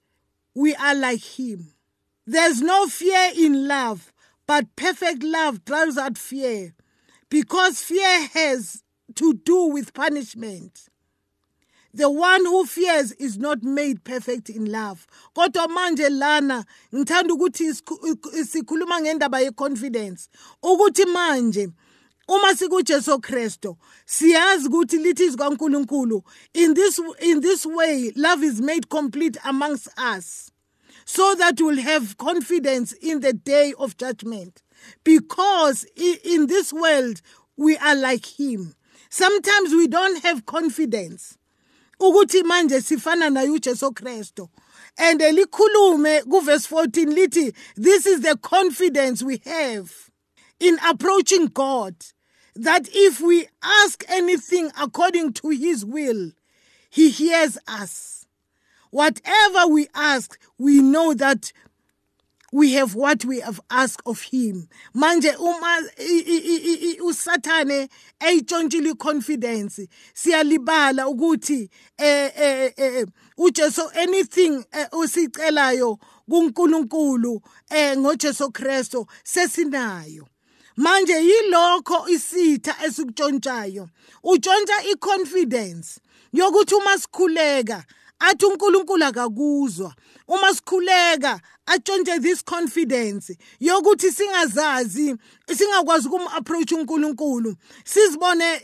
we 0.56 0.74
are 0.76 0.96
like 0.96 1.40
him. 1.40 1.74
There's 2.26 2.62
no 2.62 2.88
fear 2.88 3.32
in 3.36 3.68
love, 3.68 4.12
but 4.48 4.76
perfect 4.76 5.22
love 5.22 5.64
drives 5.66 5.98
out 5.98 6.18
fear 6.18 6.74
because 7.32 7.82
fear 7.82 8.28
has 8.34 8.84
to 9.16 9.34
do 9.34 9.68
with 9.68 9.94
punishment. 9.94 10.90
The 11.94 12.10
one 12.10 12.46
who 12.46 12.66
fears 12.66 13.14
is 13.14 13.38
not 13.38 13.64
made 13.64 14.04
perfect 14.04 14.50
in 14.50 14.72
love. 14.72 15.08
Kodwa 15.36 15.68
manje 15.68 16.10
lana 16.10 16.66
ngithanda 16.94 17.34
ukuthi 17.34 17.74
sikhuluma 18.46 19.02
ngendaba 19.02 19.42
ye 19.42 19.52
confidence 19.52 20.30
ukuthi 20.64 21.06
manje 21.06 21.72
uma 22.28 22.56
sikujesu 22.56 23.20
kristu 23.20 23.78
siyazi 24.06 24.68
ukuthi 24.68 24.98
lithi 24.98 25.26
izikankulunkulu 25.26 26.24
in 26.54 26.74
this 26.74 27.00
in 27.22 27.42
this 27.42 27.66
way 27.66 28.12
love 28.16 28.42
is 28.44 28.62
made 28.62 28.88
complete 28.88 29.38
amongst 29.44 29.90
us 29.98 30.52
so 31.06 31.36
that 31.36 31.60
we'll 31.60 31.82
have 31.82 32.18
confidence 32.18 32.94
in 32.94 33.20
the 33.20 33.34
day 33.34 33.74
of 33.78 33.98
judgment 33.98 34.64
because 35.04 35.86
in 35.96 36.48
this 36.48 36.72
world 36.74 37.22
we 37.58 37.78
are 37.78 37.96
like 37.96 38.26
him. 38.40 38.76
Sometimes 39.10 39.72
we 39.72 39.88
don't 39.88 40.24
have 40.24 40.46
confidence. 40.46 41.38
Ukuthi 42.00 42.44
manje 42.44 42.82
sifana 42.82 43.30
naye 43.30 43.50
uJesu 43.50 43.92
Kristu 43.94 44.50
and 44.98 45.20
likhulume 45.22 46.24
kuverse 46.24 46.68
14 46.68 47.06
lithi 47.16 47.54
this 47.76 48.06
is 48.06 48.22
the 48.22 48.36
confidence 48.38 49.22
we 49.24 49.40
have 49.46 50.10
in 50.60 50.78
approaching 50.88 51.46
God 51.48 51.96
that 52.56 52.88
if 52.92 53.22
we 53.22 53.48
ask 53.64 54.04
anything 54.10 54.72
according 54.80 55.34
to 55.34 55.50
his 55.50 55.86
will, 55.86 56.32
he 56.90 57.10
hears 57.10 57.58
us. 57.68 58.26
Whatever 58.90 59.68
we 59.68 59.88
ask, 59.96 60.38
we 60.58 60.82
know 60.82 61.14
that 61.14 61.54
we 62.52 62.74
have 62.74 62.96
what 62.96 63.24
we 63.26 63.40
have 63.40 63.62
asked 63.70 64.02
of 64.06 64.22
him. 64.22 64.68
Manje 64.96 65.36
uma 65.40 65.82
usathane 67.02 67.90
eyitshontshile 68.20 68.98
confidence 68.98 69.88
siyalibala 70.14 71.08
ukuthi 71.08 71.70
eh 71.98 72.32
eh 72.36 73.06
uJesu 73.38 73.82
anything 73.96 74.66
usicelayo 74.92 76.00
kuNkulunkulu 76.30 77.42
eh 77.70 77.98
ngoJesu 77.98 78.52
Kristo 78.52 79.08
sesinayo. 79.24 80.28
Manje 80.78 81.14
yilokho 81.14 82.08
isitha 82.10 82.76
esikuntshontshayo 82.86 83.90
utshontsha 84.24 84.84
iconfidence 84.92 86.00
yokuthi 86.34 86.76
uma 86.76 86.98
sikhuleka 86.98 87.86
athi 88.20 88.46
uNkulunkulu 88.46 89.06
akakuzwa. 89.06 89.96
Uma 90.28 90.54
sikhuleka 90.54 91.42
atshontshe 91.72 92.22
this 92.22 92.44
confidence 92.44 93.38
yokuthi 93.60 94.12
singazazi 94.12 95.16
singakwazi 95.56 96.08
ukum-approach 96.08 96.72
unkulunkulu. 96.72 97.56
Sizibone 97.84 98.60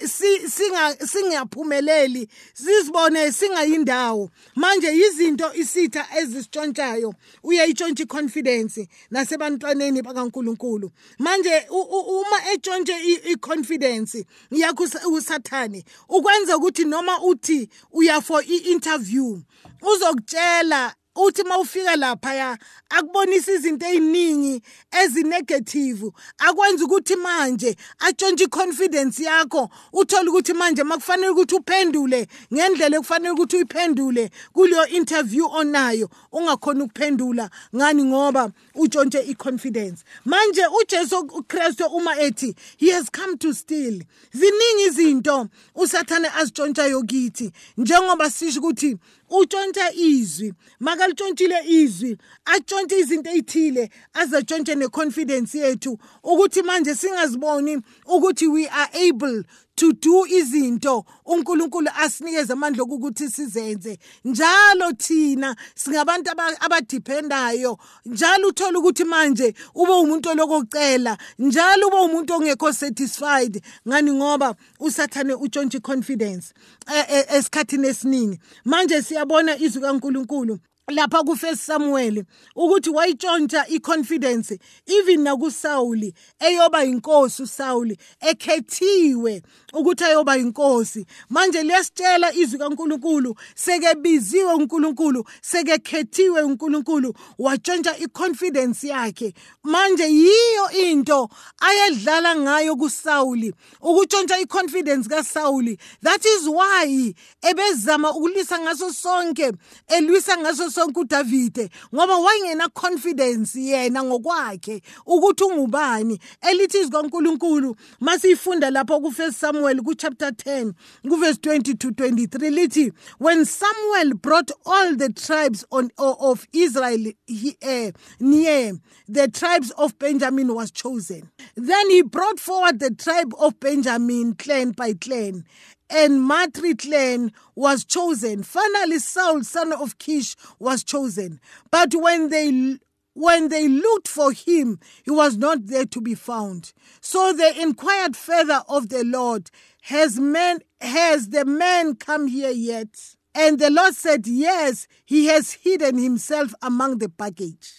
singaphumeleli 1.06 2.28
sizibone 2.54 3.32
singayindawo. 3.32 4.30
Manje 4.56 4.88
yizinto 4.88 5.54
isitha 5.54 6.06
ezisitshontshayo 6.20 7.14
uyayitshontsha 7.44 8.04
i-confidence 8.04 8.88
nasebantwaneni 9.12 10.02
bakankulunkulu. 10.02 10.92
Manje 11.20 11.66
uma 11.70 12.52
etshontshe 12.54 12.94
i-confidence 13.32 14.26
yakho 14.52 14.88
usathane 15.12 15.84
ukwenza 16.10 16.58
ukuthi 16.58 16.86
noma 16.86 17.22
uthi 17.22 17.70
uya 17.92 18.22
for 18.22 18.44
i-interview 18.44 19.40
uzokutshela 19.82 20.96
uthi 21.18 21.44
mawufika 21.44 21.96
lapha 21.96 22.58
akubonisa 22.90 23.52
izinto 23.52 23.86
eziningi 23.86 24.62
ezinegative 24.92 26.12
akwenza 26.38 26.86
ukuthi 26.86 27.16
manje 27.16 27.76
atshontshe 28.00 28.44
iconfidence 28.44 29.24
yakho. 29.24 29.70
Uthole 29.94 30.30
ukuthi 30.30 30.54
manje 30.54 30.84
makufanele 30.84 31.30
ukuthi 31.30 31.56
uphendule 31.56 32.28
ngendlela 32.54 32.98
ekufanele 32.98 33.32
ukuthi 33.32 33.56
uyiphendule 33.56 34.32
kuleyo 34.54 34.88
interview 34.88 35.46
onayo 35.52 36.10
ungakhona 36.32 36.84
ukuphendula 36.84 37.50
ngani 37.76 38.04
ngoba 38.04 38.52
utshontshe 38.76 39.20
iconfidence. 39.22 40.04
Manje 40.26 40.62
uJesu 40.82 41.26
Kristu 41.48 41.86
uma 41.86 42.16
ethi 42.20 42.56
he 42.78 42.92
has 42.92 43.10
come 43.10 43.38
to 43.38 43.54
steal. 43.54 44.04
Ziningi 44.32 44.84
izinto 44.88 45.48
usathane 45.76 46.28
azitshontshayo 46.28 47.04
kithi 47.04 47.52
njengoba 47.78 48.30
sisho 48.30 48.60
ukuthi 48.60 48.98
utshontsha 49.30 49.94
izwi. 49.94 50.54
Makalitshontsile 50.80 51.60
izwi 51.68 52.18
atshontshe 52.46 53.00
izinto 53.00 53.30
ezithile 53.30 53.90
azatshontshe 54.14 54.76
neconfidence 54.76 55.58
yethu 55.60 55.98
ukuthi 56.24 56.62
manje 56.64 56.96
singaziboni 56.96 57.78
ukuthi 58.06 58.48
we 58.48 58.68
are 58.68 58.90
able 59.08 59.44
to 59.78 59.94
do 59.94 60.26
izinto 60.26 61.06
uNkulunkulu 61.26 61.90
asinikeze 61.96 62.54
amandla 62.54 62.84
ukuthi 62.84 63.30
sizenze. 63.30 64.00
Njalo 64.26 64.92
thina 64.98 65.56
singabantu 65.76 66.32
abadephendayo 66.60 67.78
njalo 68.06 68.48
uthola 68.48 68.80
ukuthi 68.80 69.04
manje 69.04 69.54
ube 69.76 69.92
umuntu 69.92 70.34
lokucela 70.34 71.18
njalo 71.40 71.88
ube 71.88 71.98
umuntu 71.98 72.34
ongekho 72.34 72.74
satisfied 72.74 73.62
ngani 73.88 74.12
ngoba 74.12 74.56
usathane 74.80 75.34
utshontshe 75.34 75.80
confidence 75.80 76.54
e, 76.96 77.00
e, 77.10 77.38
esikhathini 77.38 77.88
esiningi. 77.88 78.40
Manje 78.66 79.02
siyabona 79.02 79.58
izwi 79.58 79.82
kaNkulunkulu 79.82 80.60
lapha 80.92 81.24
kufirst 81.24 81.62
samuel 81.62 82.24
ukuthi 82.56 82.90
wayitshontsha 82.90 83.68
iconfidence 83.68 84.60
even 84.86 85.22
nakusawuli 85.22 86.14
eyoba 86.40 86.84
inkosi 86.86 87.44
usawuli 87.44 87.98
ekhethiwe 88.22 89.42
ukuthi 89.74 90.04
ayoba 90.04 90.38
inkosi 90.38 91.06
manje 91.30 91.64
liyasitshela 91.64 92.34
izwi 92.34 92.60
kaNkuluNkulu 92.60 93.36
sekebiziwe 93.56 94.54
uNkulunkulu 94.54 95.24
sekekhethiwe 95.42 96.42
uNkulunkulu 96.42 97.14
watshontsha 97.40 97.98
iconfidence 97.98 98.88
yakhe. 98.88 99.34
Manje 99.64 100.04
yiyo 100.04 100.72
into 100.72 101.30
ayedlala 101.60 102.36
ngayo 102.36 102.76
kuSawuli 102.76 103.54
ukutshontsha 103.82 104.40
iconfidence 104.40 105.10
kaSawuli 105.10 105.78
that 106.04 106.26
is 106.26 106.48
why 106.48 107.14
ebezama 107.42 108.12
ukulisa 108.12 108.60
ngaso 108.60 108.94
sonke 108.94 109.52
elwisa 109.88 110.38
ngaso 110.38 110.70
sonke 110.78 111.00
uDavide 111.00 111.70
ngoba 111.96 112.16
wayengena 112.18 112.70
confidence 112.70 113.60
yena 113.62 114.04
ngokwakhe 114.04 114.82
ukuthi 115.06 115.44
ungubani 115.44 116.20
elithi 116.42 116.78
izikaNkuluNkulu 116.78 117.76
masifunda 118.00 118.70
lapho 118.70 119.00
ku 119.00 119.08
1 119.08 119.32
Samuel 119.32 119.82
ku 119.82 119.96
chapter 119.96 120.30
10 120.30 120.74
ku 121.10 121.16
verse 121.18 121.40
20 121.42 121.74
to 121.78 121.90
23 121.90 122.50
lithi 122.50 122.92
when 123.18 123.46
Samuel 123.46 124.14
brought 124.14 124.52
all 124.66 124.96
the 124.96 125.10
tribes 125.10 125.66
on 125.72 125.90
of 125.98 126.46
Israel 126.54 127.12
he, 127.26 127.58
uh, 127.64 127.92
near 128.20 128.74
the 129.08 129.28
tribes 129.28 129.72
of 129.72 129.98
Benjamin 129.98 130.54
was 130.54 130.70
chosen. 130.72 131.32
Then 131.56 131.90
he 131.90 132.02
brought 132.04 132.40
forward 132.40 132.80
the 132.80 132.92
tribe 132.92 133.34
of 133.40 133.60
Benjamin 133.60 134.36
clan 134.36 134.72
by 134.72 134.94
clan 134.94 135.46
and 135.90 136.22
Matri 136.22 136.76
clan 136.76 137.32
was 137.56 137.86
chosen. 137.86 138.44
Finally, 138.44 139.00
Saul, 139.00 139.44
son 139.44 139.74
of 139.74 139.98
Kish, 139.98 140.36
was 140.60 140.84
chosen. 140.84 141.40
But 141.72 141.96
when 141.96 142.30
they 142.30 142.78
when 143.14 143.50
they 143.50 143.68
looked 143.68 144.08
for 144.08 144.32
him, 144.32 144.80
he 145.04 145.10
was 145.10 145.38
not 145.38 145.66
there 145.66 145.88
to 145.88 146.00
be 146.00 146.14
found. 146.14 146.72
So 147.02 147.34
they 147.34 147.60
inquired 147.60 148.16
further 148.16 148.62
of 148.70 148.90
the 148.90 149.04
Lord, 149.04 149.50
Has 149.84 150.20
man 150.20 150.60
has 150.82 151.30
the 151.30 151.44
man 151.44 151.96
come 151.96 152.28
here 152.28 152.52
yet? 152.52 153.16
And 153.34 153.60
the 153.60 153.72
Lord 153.72 153.96
said, 153.96 154.28
Yes, 154.28 154.88
he 155.06 155.26
has 155.28 155.54
hidden 155.54 155.98
himself 155.98 156.54
among 156.62 157.00
the 157.00 157.10
baggage. 157.10 157.72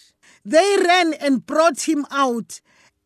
They 0.43 0.77
ran 0.77 1.13
and 1.13 1.45
brought 1.45 1.87
him 1.87 2.05
out. 2.11 2.59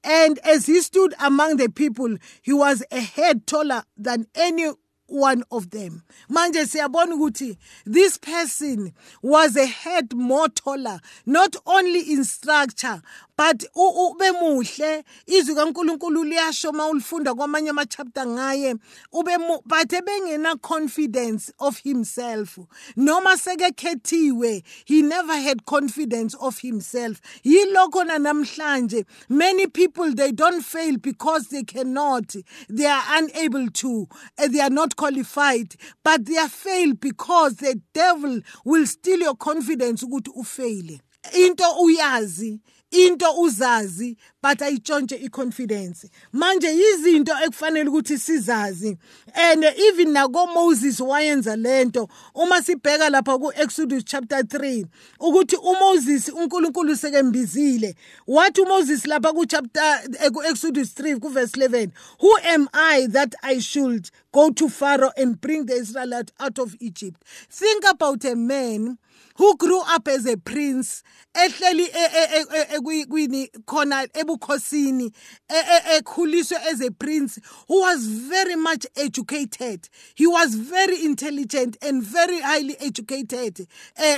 And 0.03 0.39
as 0.39 0.65
he 0.65 0.81
stood 0.81 1.13
among 1.19 1.57
the 1.57 1.69
people, 1.69 2.17
he 2.41 2.51
was 2.53 2.83
a 2.91 2.99
head 2.99 3.47
taller 3.47 3.83
than 3.97 4.27
any 4.35 4.71
one 5.13 5.43
of 5.51 5.69
them. 5.69 6.01
Manje 6.29 6.65
siyabona 6.65 7.15
ukuthi 7.15 7.57
this 7.85 8.17
person 8.17 8.93
was 9.21 9.55
a 9.55 9.67
head 9.67 10.13
more 10.13 10.49
taller 10.49 10.99
not 11.25 11.55
only 11.65 11.99
in 12.11 12.23
structure 12.23 13.01
but 13.37 13.63
ube 13.75 14.31
muhle. 14.41 15.03
Izwi 15.27 15.55
kaNkuluNkulu 15.55 16.23
liyasho 16.23 16.71
mawulifunda 16.71 17.33
kwamanye 17.33 17.69
ama 17.69 17.85
chapter 17.85 18.27
ngaye 18.27 18.75
ube 19.11 19.37
but 19.65 19.93
ebengena 19.93 20.55
confidence 20.61 21.51
of 21.59 21.77
himself. 21.83 22.59
Noma 22.95 23.37
sekekhethiwe 23.37 24.63
he 24.85 25.01
never 25.01 25.33
had 25.33 25.65
confidence 25.65 26.35
of 26.39 26.59
himself. 26.59 27.19
Yilokho 27.43 28.03
namhlanje 28.05 29.05
many 29.29 29.67
people 29.67 30.13
they 30.13 30.31
don't 30.31 30.61
fail 30.63 30.97
because 30.97 31.47
they 31.47 31.63
cannot. 31.63 32.35
They 32.69 32.85
are 32.85 33.03
unable 33.17 33.67
to 33.69 34.07
eh, 34.37 34.47
they 34.47 34.59
are 34.61 34.69
not 34.69 34.95
qualified 34.95 35.75
but 36.03 36.25
they 36.25 36.37
are 36.37 36.49
fail 36.49 36.93
because 36.93 37.55
the 37.57 37.79
devil 37.93 38.41
will 38.65 38.85
steal 38.85 39.19
your 39.19 39.35
confidence 39.35 40.03
ukuthi 40.03 40.31
ufaile. 40.35 40.99
Into 41.33 41.63
uyazi 41.81 42.59
into 42.93 43.25
uzazi 43.25 44.15
but 44.41 44.57
ayitshontshe 44.59 45.15
iconfidence. 45.25 46.09
Manje 46.33 46.67
izinto 46.67 47.33
ekufanele 47.43 47.89
ukuthi 47.89 48.17
sizazi. 48.17 48.97
And 49.33 49.63
even 49.63 50.13
nako 50.13 50.53
Moses 50.53 50.99
wayenza 50.99 51.55
lento 51.55 52.09
uma 52.35 52.61
sibheka 52.61 53.09
lapha 53.09 53.39
ku 53.39 53.51
Exodus 53.55 54.03
chapter 54.03 54.41
3 54.43 54.85
ukuthi 55.19 55.55
uMoses 55.55 56.29
uNkulunkulu 56.29 56.95
sekembizile. 56.95 57.95
Wathi 58.27 58.61
uMoses 58.61 59.05
lapha 59.05 59.33
chapter 59.47 60.01
ku 60.31 60.41
Exodus 60.43 60.93
3 60.93 61.19
ku 61.19 61.29
verse 61.29 61.53
11 61.53 61.91
who 62.19 62.37
am 62.43 62.69
I 62.73 63.07
that 63.07 63.33
I 63.43 63.59
should 63.59 64.09
go 64.31 64.51
to 64.51 64.69
Pharaoh 64.69 65.11
and 65.17 65.39
bring 65.39 65.65
the 65.65 65.73
Israelites 65.73 66.33
out 66.39 66.59
of 66.59 66.75
Egypt? 66.79 67.23
Think 67.49 67.83
about 67.89 68.25
a 68.25 68.35
man 68.35 68.97
who 69.35 69.57
grew 69.57 69.81
up 69.95 70.07
as 70.07 70.25
a 70.25 70.37
prince 70.37 71.03
ehleli 71.33 71.89
kwini 73.07 73.51
khona 73.65 74.07
ebukhosini 74.13 75.11
ekhuliswe 75.97 76.57
as 76.71 76.81
a 76.81 76.91
prince 76.91 77.39
who 77.67 77.81
was 77.81 78.05
very 78.05 78.55
much 78.55 78.85
educated. 78.95 79.89
He 80.15 80.27
was 80.27 80.55
very 80.55 81.03
intelligent 81.03 81.77
and 81.81 82.03
very 82.03 82.39
highly 82.39 82.75
educated 82.79 83.67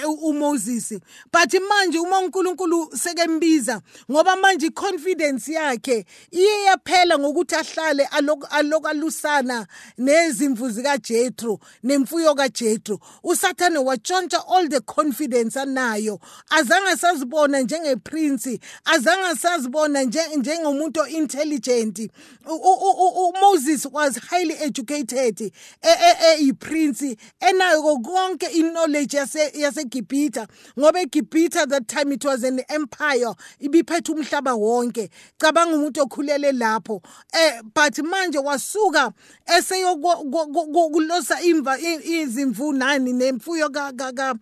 uMoses 0.03 0.99
but 1.31 1.49
manje 1.49 1.99
uma 1.99 2.19
uNkulunkulu 2.19 2.91
sekembiza 2.97 3.81
ngoba 4.11 4.35
manje 4.35 4.69
confidence 4.69 5.53
yakhe 5.53 6.05
iye 6.31 6.63
yaphela 6.63 7.19
ngokuthi 7.19 7.55
ahlale 7.55 8.09
alokalusana 8.49 9.67
nezimvu 9.97 10.69
zikaJethro 10.69 11.59
nemfuyo 11.83 12.35
kaJethro. 12.35 12.99
Usathane 13.23 13.77
watshontsha 13.79 14.43
all 14.47 14.67
the 14.67 14.81
confidence 15.05 15.59
anayo. 15.59 16.19
Azange 16.49 16.95
sazibona 16.97 17.61
njengeprince 17.61 18.59
azange 18.85 19.35
sazibona 19.39 20.03
njengomuntu 20.03 21.07
intelligent 21.07 21.99
uMoses 22.45 23.85
was 23.91 24.17
highly 24.17 24.55
educated 24.59 25.51
eyiprince 25.81 27.17
enayo 27.39 27.97
konke 28.03 28.45
iknowledge 28.45 29.17
yase 29.17 29.51
yaseGibhitha 29.53 30.47
ngoba 30.79 30.99
eGibhitha 31.01 31.67
that 31.67 31.87
time 31.87 32.11
it 32.13 32.25
was 32.25 32.43
an 32.43 32.61
empire 32.69 33.35
ibiphethe 33.59 34.11
umhlaba 34.11 34.53
wonke. 34.55 35.09
Cabanga 35.37 35.75
umuntu 35.75 36.01
okhulele 36.01 36.51
lapho 36.51 37.01
eh 37.33 37.61
but 37.73 37.97
manje 37.99 38.39
wasuka 38.39 39.11
eseyokulosa 39.57 41.41
imva 41.41 41.79
izimvu 41.79 42.73
nani 42.73 43.13
nemfuyo 43.13 43.69
ka 43.69 44.35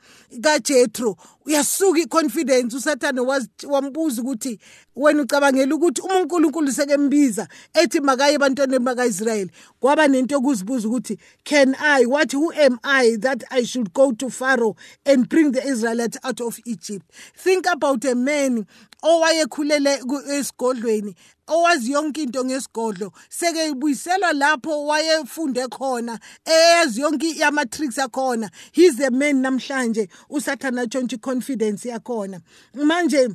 kaJethro 0.54 1.18
uyasuka 1.46 2.00
iconfidence 2.00 2.76
usathane 2.78 3.22
wambuza 3.70 4.22
ukuthi 4.22 4.60
wena 4.96 5.22
ucabangela 5.22 5.76
ukuthi 5.76 6.02
uma 6.02 6.20
uNkulunkulu 6.20 6.72
sekembiza 6.72 7.48
ethi 7.74 8.00
makaye 8.00 8.34
ebantwaneni 8.36 8.86
bakaIsrayeli 8.86 9.52
kwaba 9.80 10.08
nento 10.08 10.36
yokuzibuza 10.36 10.88
ukuthi 10.88 11.18
can 11.44 11.76
I 11.80 12.06
what 12.06 12.34
who 12.34 12.52
am 12.52 12.80
I 12.84 13.18
that 13.18 13.44
I 13.52 13.66
should 13.66 13.94
go 13.94 14.12
to 14.14 14.30
Pharaoh 14.30 14.76
and 15.06 15.28
bring 15.28 15.52
the 15.52 15.68
Israelites 15.68 16.18
out 16.24 16.42
of 16.42 16.60
Egypt 16.66 17.06
think 17.36 17.66
about 17.66 18.06
a 18.06 18.16
man 18.16 18.66
owayekhulele 19.04 20.00
esigodlweni 20.32 21.16
owazi 21.48 21.92
yonke 21.92 22.24
into 22.24 22.46
ngesigodlo 22.46 23.12
sekebuyiselwa 23.30 24.34
lapho 24.34 24.86
wayefunde 24.86 25.68
khona 25.68 26.20
eyazi 26.46 27.02
yonke 27.02 27.44
ama 27.44 27.66
tricks 27.66 28.00
akhona 28.00 28.50
he's 28.72 28.96
the 28.96 29.10
man 29.10 29.42
namhlanje 29.42 30.08
usathana 30.30 30.88
tshontshe 30.88 31.18
confidence 31.18 31.90
yakhona. 31.90 32.42
Manje 32.74 33.30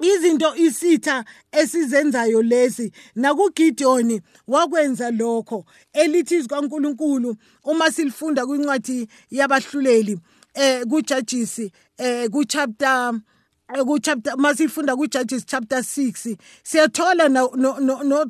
izinto 0.00 0.56
isitha 0.56 1.24
esizenzayo 1.52 2.42
lesi 2.42 2.92
nakuGideon 3.14 4.20
wakwenza 4.48 5.10
lokho. 5.10 5.64
Elithi 5.92 6.36
izikaNkuluNkulu 6.36 7.36
uma 7.64 7.90
silifunda 7.90 8.46
kwincwadi 8.46 9.08
yabahluleli 9.30 10.18
eh 10.54 10.84
kuJudges 10.86 11.70
eh 11.98 12.28
ku 12.30 12.44
chapter 13.70 13.84
ku 13.84 13.98
chapter 14.00 14.36
masifunda 14.36 14.96
ku 14.96 15.06
Judges 15.06 15.44
chapter 15.44 15.78
6 15.78 16.36
siyathola 16.64 17.30
no 17.30 17.50
no, 17.54 17.78
no 17.78 18.24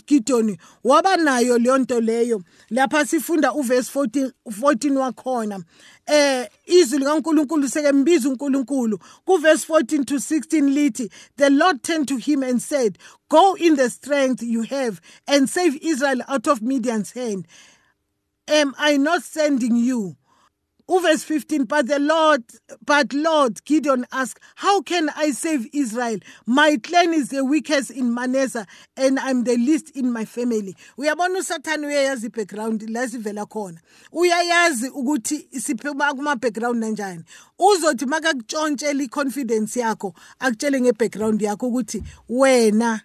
waba 0.85 1.17
nayo 1.17 1.59
leyo 1.59 1.79
nto 1.79 2.01
leyo. 2.01 2.43
Lapha 2.71 3.07
sifunda 3.07 3.53
uverse 3.53 3.91
14 3.91 4.33
14 4.49 4.97
wakhona. 4.97 5.65
Eh 6.07 6.49
izwi 6.67 6.99
likaNkuluNkulu 6.99 7.69
sekembiza 7.69 8.29
uNkulunkulu. 8.29 8.99
Ku 9.25 9.39
verse 9.39 9.65
14 9.65 10.05
to 10.05 10.17
16 10.17 10.75
lithi 10.75 11.11
the 11.37 11.51
Lord 11.51 11.83
turned 11.83 12.09
to 12.09 12.17
him 12.17 12.43
and 12.43 12.61
said 12.61 12.99
go 13.29 13.55
in 13.55 13.77
the 13.77 13.89
strength 13.89 14.43
you 14.43 14.63
have 14.63 15.01
and 15.27 15.49
save 15.49 15.77
Israel 15.83 16.23
out 16.29 16.47
of 16.47 16.61
Midian's 16.61 17.13
hand. 17.13 17.47
Am 18.49 18.75
I 18.79 18.97
not 18.97 19.23
sending 19.23 19.77
you 19.77 20.17
Verse 20.99 21.23
15, 21.23 21.65
but 21.65 21.87
the 21.87 22.01
Lord, 22.01 22.43
but 22.85 23.13
Lord, 23.13 23.65
Gideon 23.65 24.07
asked, 24.13 24.41
How 24.57 24.83
can 24.83 25.09
I 25.17 25.31
save 25.31 25.69
Israel? 25.73 26.19
My 26.47 26.79
clan 26.83 27.15
is 27.15 27.29
the 27.29 27.45
weakest 27.45 27.93
in 27.93 28.13
Manasseh, 28.13 28.67
and 28.97 29.19
I'm 29.21 29.45
the 29.45 29.57
least 29.57 29.97
in 29.97 30.13
my 30.13 30.25
family. 30.25 30.75
Uyabona 30.99 31.39
uSathane 31.39 31.87
uyayazi 31.87 32.33
background 32.33 32.91
la 32.91 33.07
sivela 33.07 33.47
khona. 33.47 33.79
Uyayazi 34.13 34.91
ukuthi 34.91 35.49
siphuma 35.61 36.15
kuma 36.15 36.37
background 36.37 36.83
kanjani. 36.83 37.25
Uzothi 37.59 38.07
makakutshontshela 38.07 39.03
iconfidence 39.03 39.81
yakho, 39.81 40.15
akutshele 40.41 40.81
ngebackground 40.81 41.41
yakho 41.41 41.69
ukuthi 41.69 42.03
wena 42.29 43.01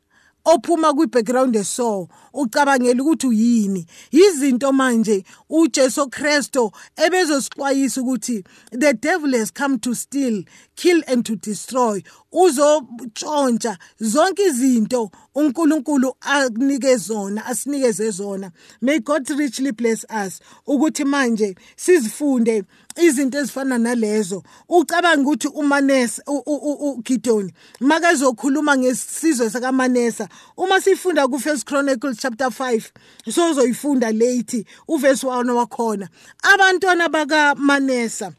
ophuma 0.46 0.94
kwi-background 0.94 1.56
eso 1.56 2.08
ucabangela 2.34 3.04
ukuthi 3.04 3.28
uyini. 3.28 3.86
Izinto 4.12 4.72
manje 4.74 5.24
uJesu 5.50 6.10
Kristo 6.10 6.72
ebezosixwayisa 6.96 8.02
ukuthi 8.02 8.44
the 8.72 8.94
devil 8.94 9.34
has 9.34 9.52
come 9.52 9.80
to 9.80 9.96
steal 9.96 10.44
kill 10.76 11.02
and 11.08 11.26
to 11.26 11.36
destroy. 11.36 12.02
Uzotshontsha 12.32 13.78
zonke 14.00 14.44
izinto 14.44 15.12
uNkulunkulu 15.36 16.16
akunike 16.22 16.98
zona 16.98 17.46
asinikeze 17.46 18.12
zona. 18.12 18.52
May 18.82 19.00
god 19.00 19.30
richly 19.30 19.72
bless 19.72 20.06
us. 20.10 20.40
Ukuthi 20.68 21.06
manje 21.06 21.56
sizifunde 21.76 22.64
izinto 22.96 23.38
ezifana 23.38 23.78
nalezo. 23.78 24.44
Ucabanga 24.70 25.30
ukuthi 25.30 25.48
umanesa 25.48 26.24
uGideon 26.26 27.52
makazokhuluma 27.80 28.78
ngesizwe 28.78 29.50
sakamanesa 29.50 30.30
uma 30.58 30.82
sifunda 30.82 31.28
ku 31.28 31.40
First 31.40 31.66
Chronicles 31.66 32.18
chapter 32.20 32.48
5 32.48 32.92
sozoyifunda 33.30 34.12
late 34.12 34.66
uverse 34.88 35.28
1 35.28 35.50
wakhona. 35.52 36.10
Abantwana 36.44 37.10
bakamanesa 37.10 38.34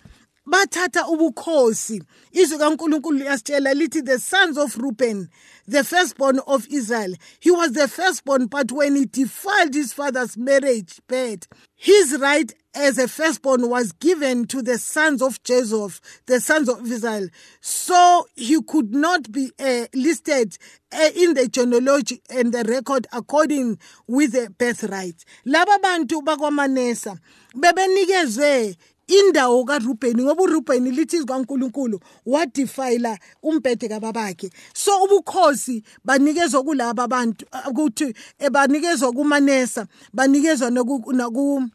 bathatha 0.47 1.09
ubukhosi 1.09 2.03
izwi 2.33 2.59
kaNkuluNkulu 2.59 3.19
liyasitshela 3.19 3.75
lithi 3.75 4.03
the 4.03 4.19
sons 4.19 4.57
of 4.59 4.77
Reuben 4.77 5.29
the 5.69 5.83
firstborn 5.85 6.39
of 6.47 6.67
Israel 6.71 7.15
he 7.41 7.51
was 7.51 7.73
the 7.73 7.89
firstborn 7.89 8.47
but 8.47 8.71
when 8.73 8.97
he 8.97 9.07
defiled 9.07 9.75
his 9.75 9.93
father's 9.93 10.37
marriage 10.37 11.01
bed 11.09 11.47
his 11.75 12.19
right 12.21 12.55
as 12.77 12.99
a 12.99 13.09
firstborn 13.09 13.69
was 13.71 13.93
given 13.93 14.47
to 14.47 14.61
the 14.61 14.77
sons 14.77 15.23
of 15.23 15.43
Joseph, 15.43 16.01
the 16.27 16.41
sons 16.41 16.69
of 16.69 16.87
Israel. 16.91 17.29
So 17.61 18.27
he 18.37 18.61
could 18.63 18.95
not 18.95 19.33
be 19.33 19.51
uh, 19.59 19.87
listed 19.95 20.59
uh, 20.93 21.09
in 21.17 21.35
the 21.35 21.49
genealogy 21.49 22.21
and 22.31 22.53
the 22.53 22.65
record 22.65 23.07
according 23.13 23.79
with 24.07 24.33
the 24.33 24.51
birthright. 24.51 25.25
Laba 25.47 25.79
bantu 25.83 26.21
bakwamanesa 26.23 27.19
bebenikezwe 27.55 28.77
indawo 29.07 29.65
kaRubheni 29.65 30.23
ngoba 30.23 30.43
uRubheni 30.43 30.91
lithi 30.91 31.25
kaNkuluNkulu 31.25 32.01
wadefile 32.27 33.19
umbhede 33.43 33.89
kababakhe. 33.89 34.51
So 34.75 35.05
ubukhosi 35.05 35.83
banikezwa 36.05 36.63
kulabo 36.63 37.03
abantu 37.03 37.47
ukuthi 37.69 38.15
banikezwa 38.51 39.13
kumanesa 39.13 39.87
banikezwa 40.13 40.71
naku 40.71 41.71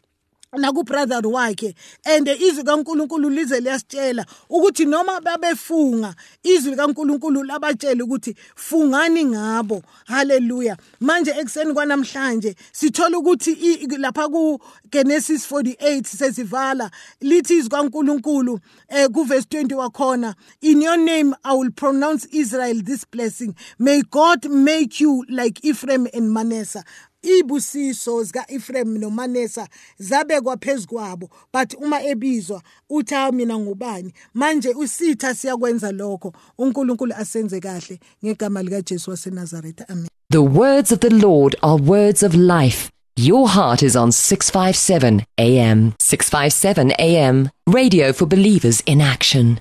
nakubrother 0.58 1.22
wakhe 1.28 1.74
and 2.06 2.28
izwi 2.28 2.64
kaNkuluNkulu 2.64 3.30
lize 3.30 3.60
liyasitshela 3.60 4.26
ukuthi 4.50 4.86
noma 4.86 5.22
babefunga 5.22 6.14
izwi 6.44 6.76
kaNkuluNkulu 6.76 7.44
labatshela 7.44 8.04
ukuthi 8.04 8.36
fungani 8.56 9.26
ngabo. 9.26 9.82
Haleluya. 10.06 10.78
Manje 11.00 11.32
ekseni 11.32 11.74
kwanamhlanje 11.74 12.56
sithola 12.72 13.18
ukuthi 13.18 13.88
lapha 13.98 14.28
ku 14.28 14.60
Genesis 14.92 15.50
48 15.50 16.04
sesivala 16.04 16.92
lithi 17.22 17.58
izwi 17.58 17.70
kaNkuluNkulu 17.70 18.60
eh 18.90 19.08
ku 19.08 19.24
verse 19.24 19.48
20 19.50 19.76
wakhona 19.76 20.36
in 20.62 20.82
your 20.82 20.98
name 20.98 21.34
I 21.46 21.54
will 21.54 21.72
pronounce 21.72 22.26
Israel 22.26 22.82
this 22.84 23.06
blessing. 23.06 23.56
May 23.80 24.02
God 24.02 24.50
make 24.50 25.00
you 25.00 25.24
like 25.30 25.64
Ephraim 25.64 26.08
and 26.14 26.34
Manasseh. 26.34 26.84
Ibusiso 27.22 28.24
zika-Ephraim 28.24 28.98
noManesa 28.98 29.68
zabekwa 30.00 30.58
phezukwabo 30.58 31.30
but 31.54 31.74
uma 31.74 32.02
ebizwa 32.04 32.62
uthi 32.90 33.32
mina 33.34 33.60
ngubani? 33.60 34.14
Manje 34.34 34.70
usitha 34.70 35.36
siyakwenza 35.36 35.92
lokho. 35.92 36.34
uNkulunkulu 36.58 37.14
asenze 37.14 37.60
kahle 37.60 38.00
ngegama 38.26 38.64
lika 38.64 38.82
Jesu 38.82 39.12
waseNazaretha. 39.12 39.90
Amen. 39.90 40.08
The 40.30 40.38
words 40.38 40.92
of 40.92 41.00
the 41.00 41.10
Lord 41.10 41.56
are 41.62 41.78
words 41.78 42.24
of 42.24 42.34
life. 42.36 42.90
Your 43.18 43.50
heart 43.50 43.84
is 43.84 43.96
on 43.96 44.12
657 44.12 45.26
AM 45.38 45.94
657 46.00 46.92
AM 46.98 47.50
radio 47.68 48.14
for 48.14 48.26
believers 48.26 48.82
in 48.86 49.02
action 49.02 49.60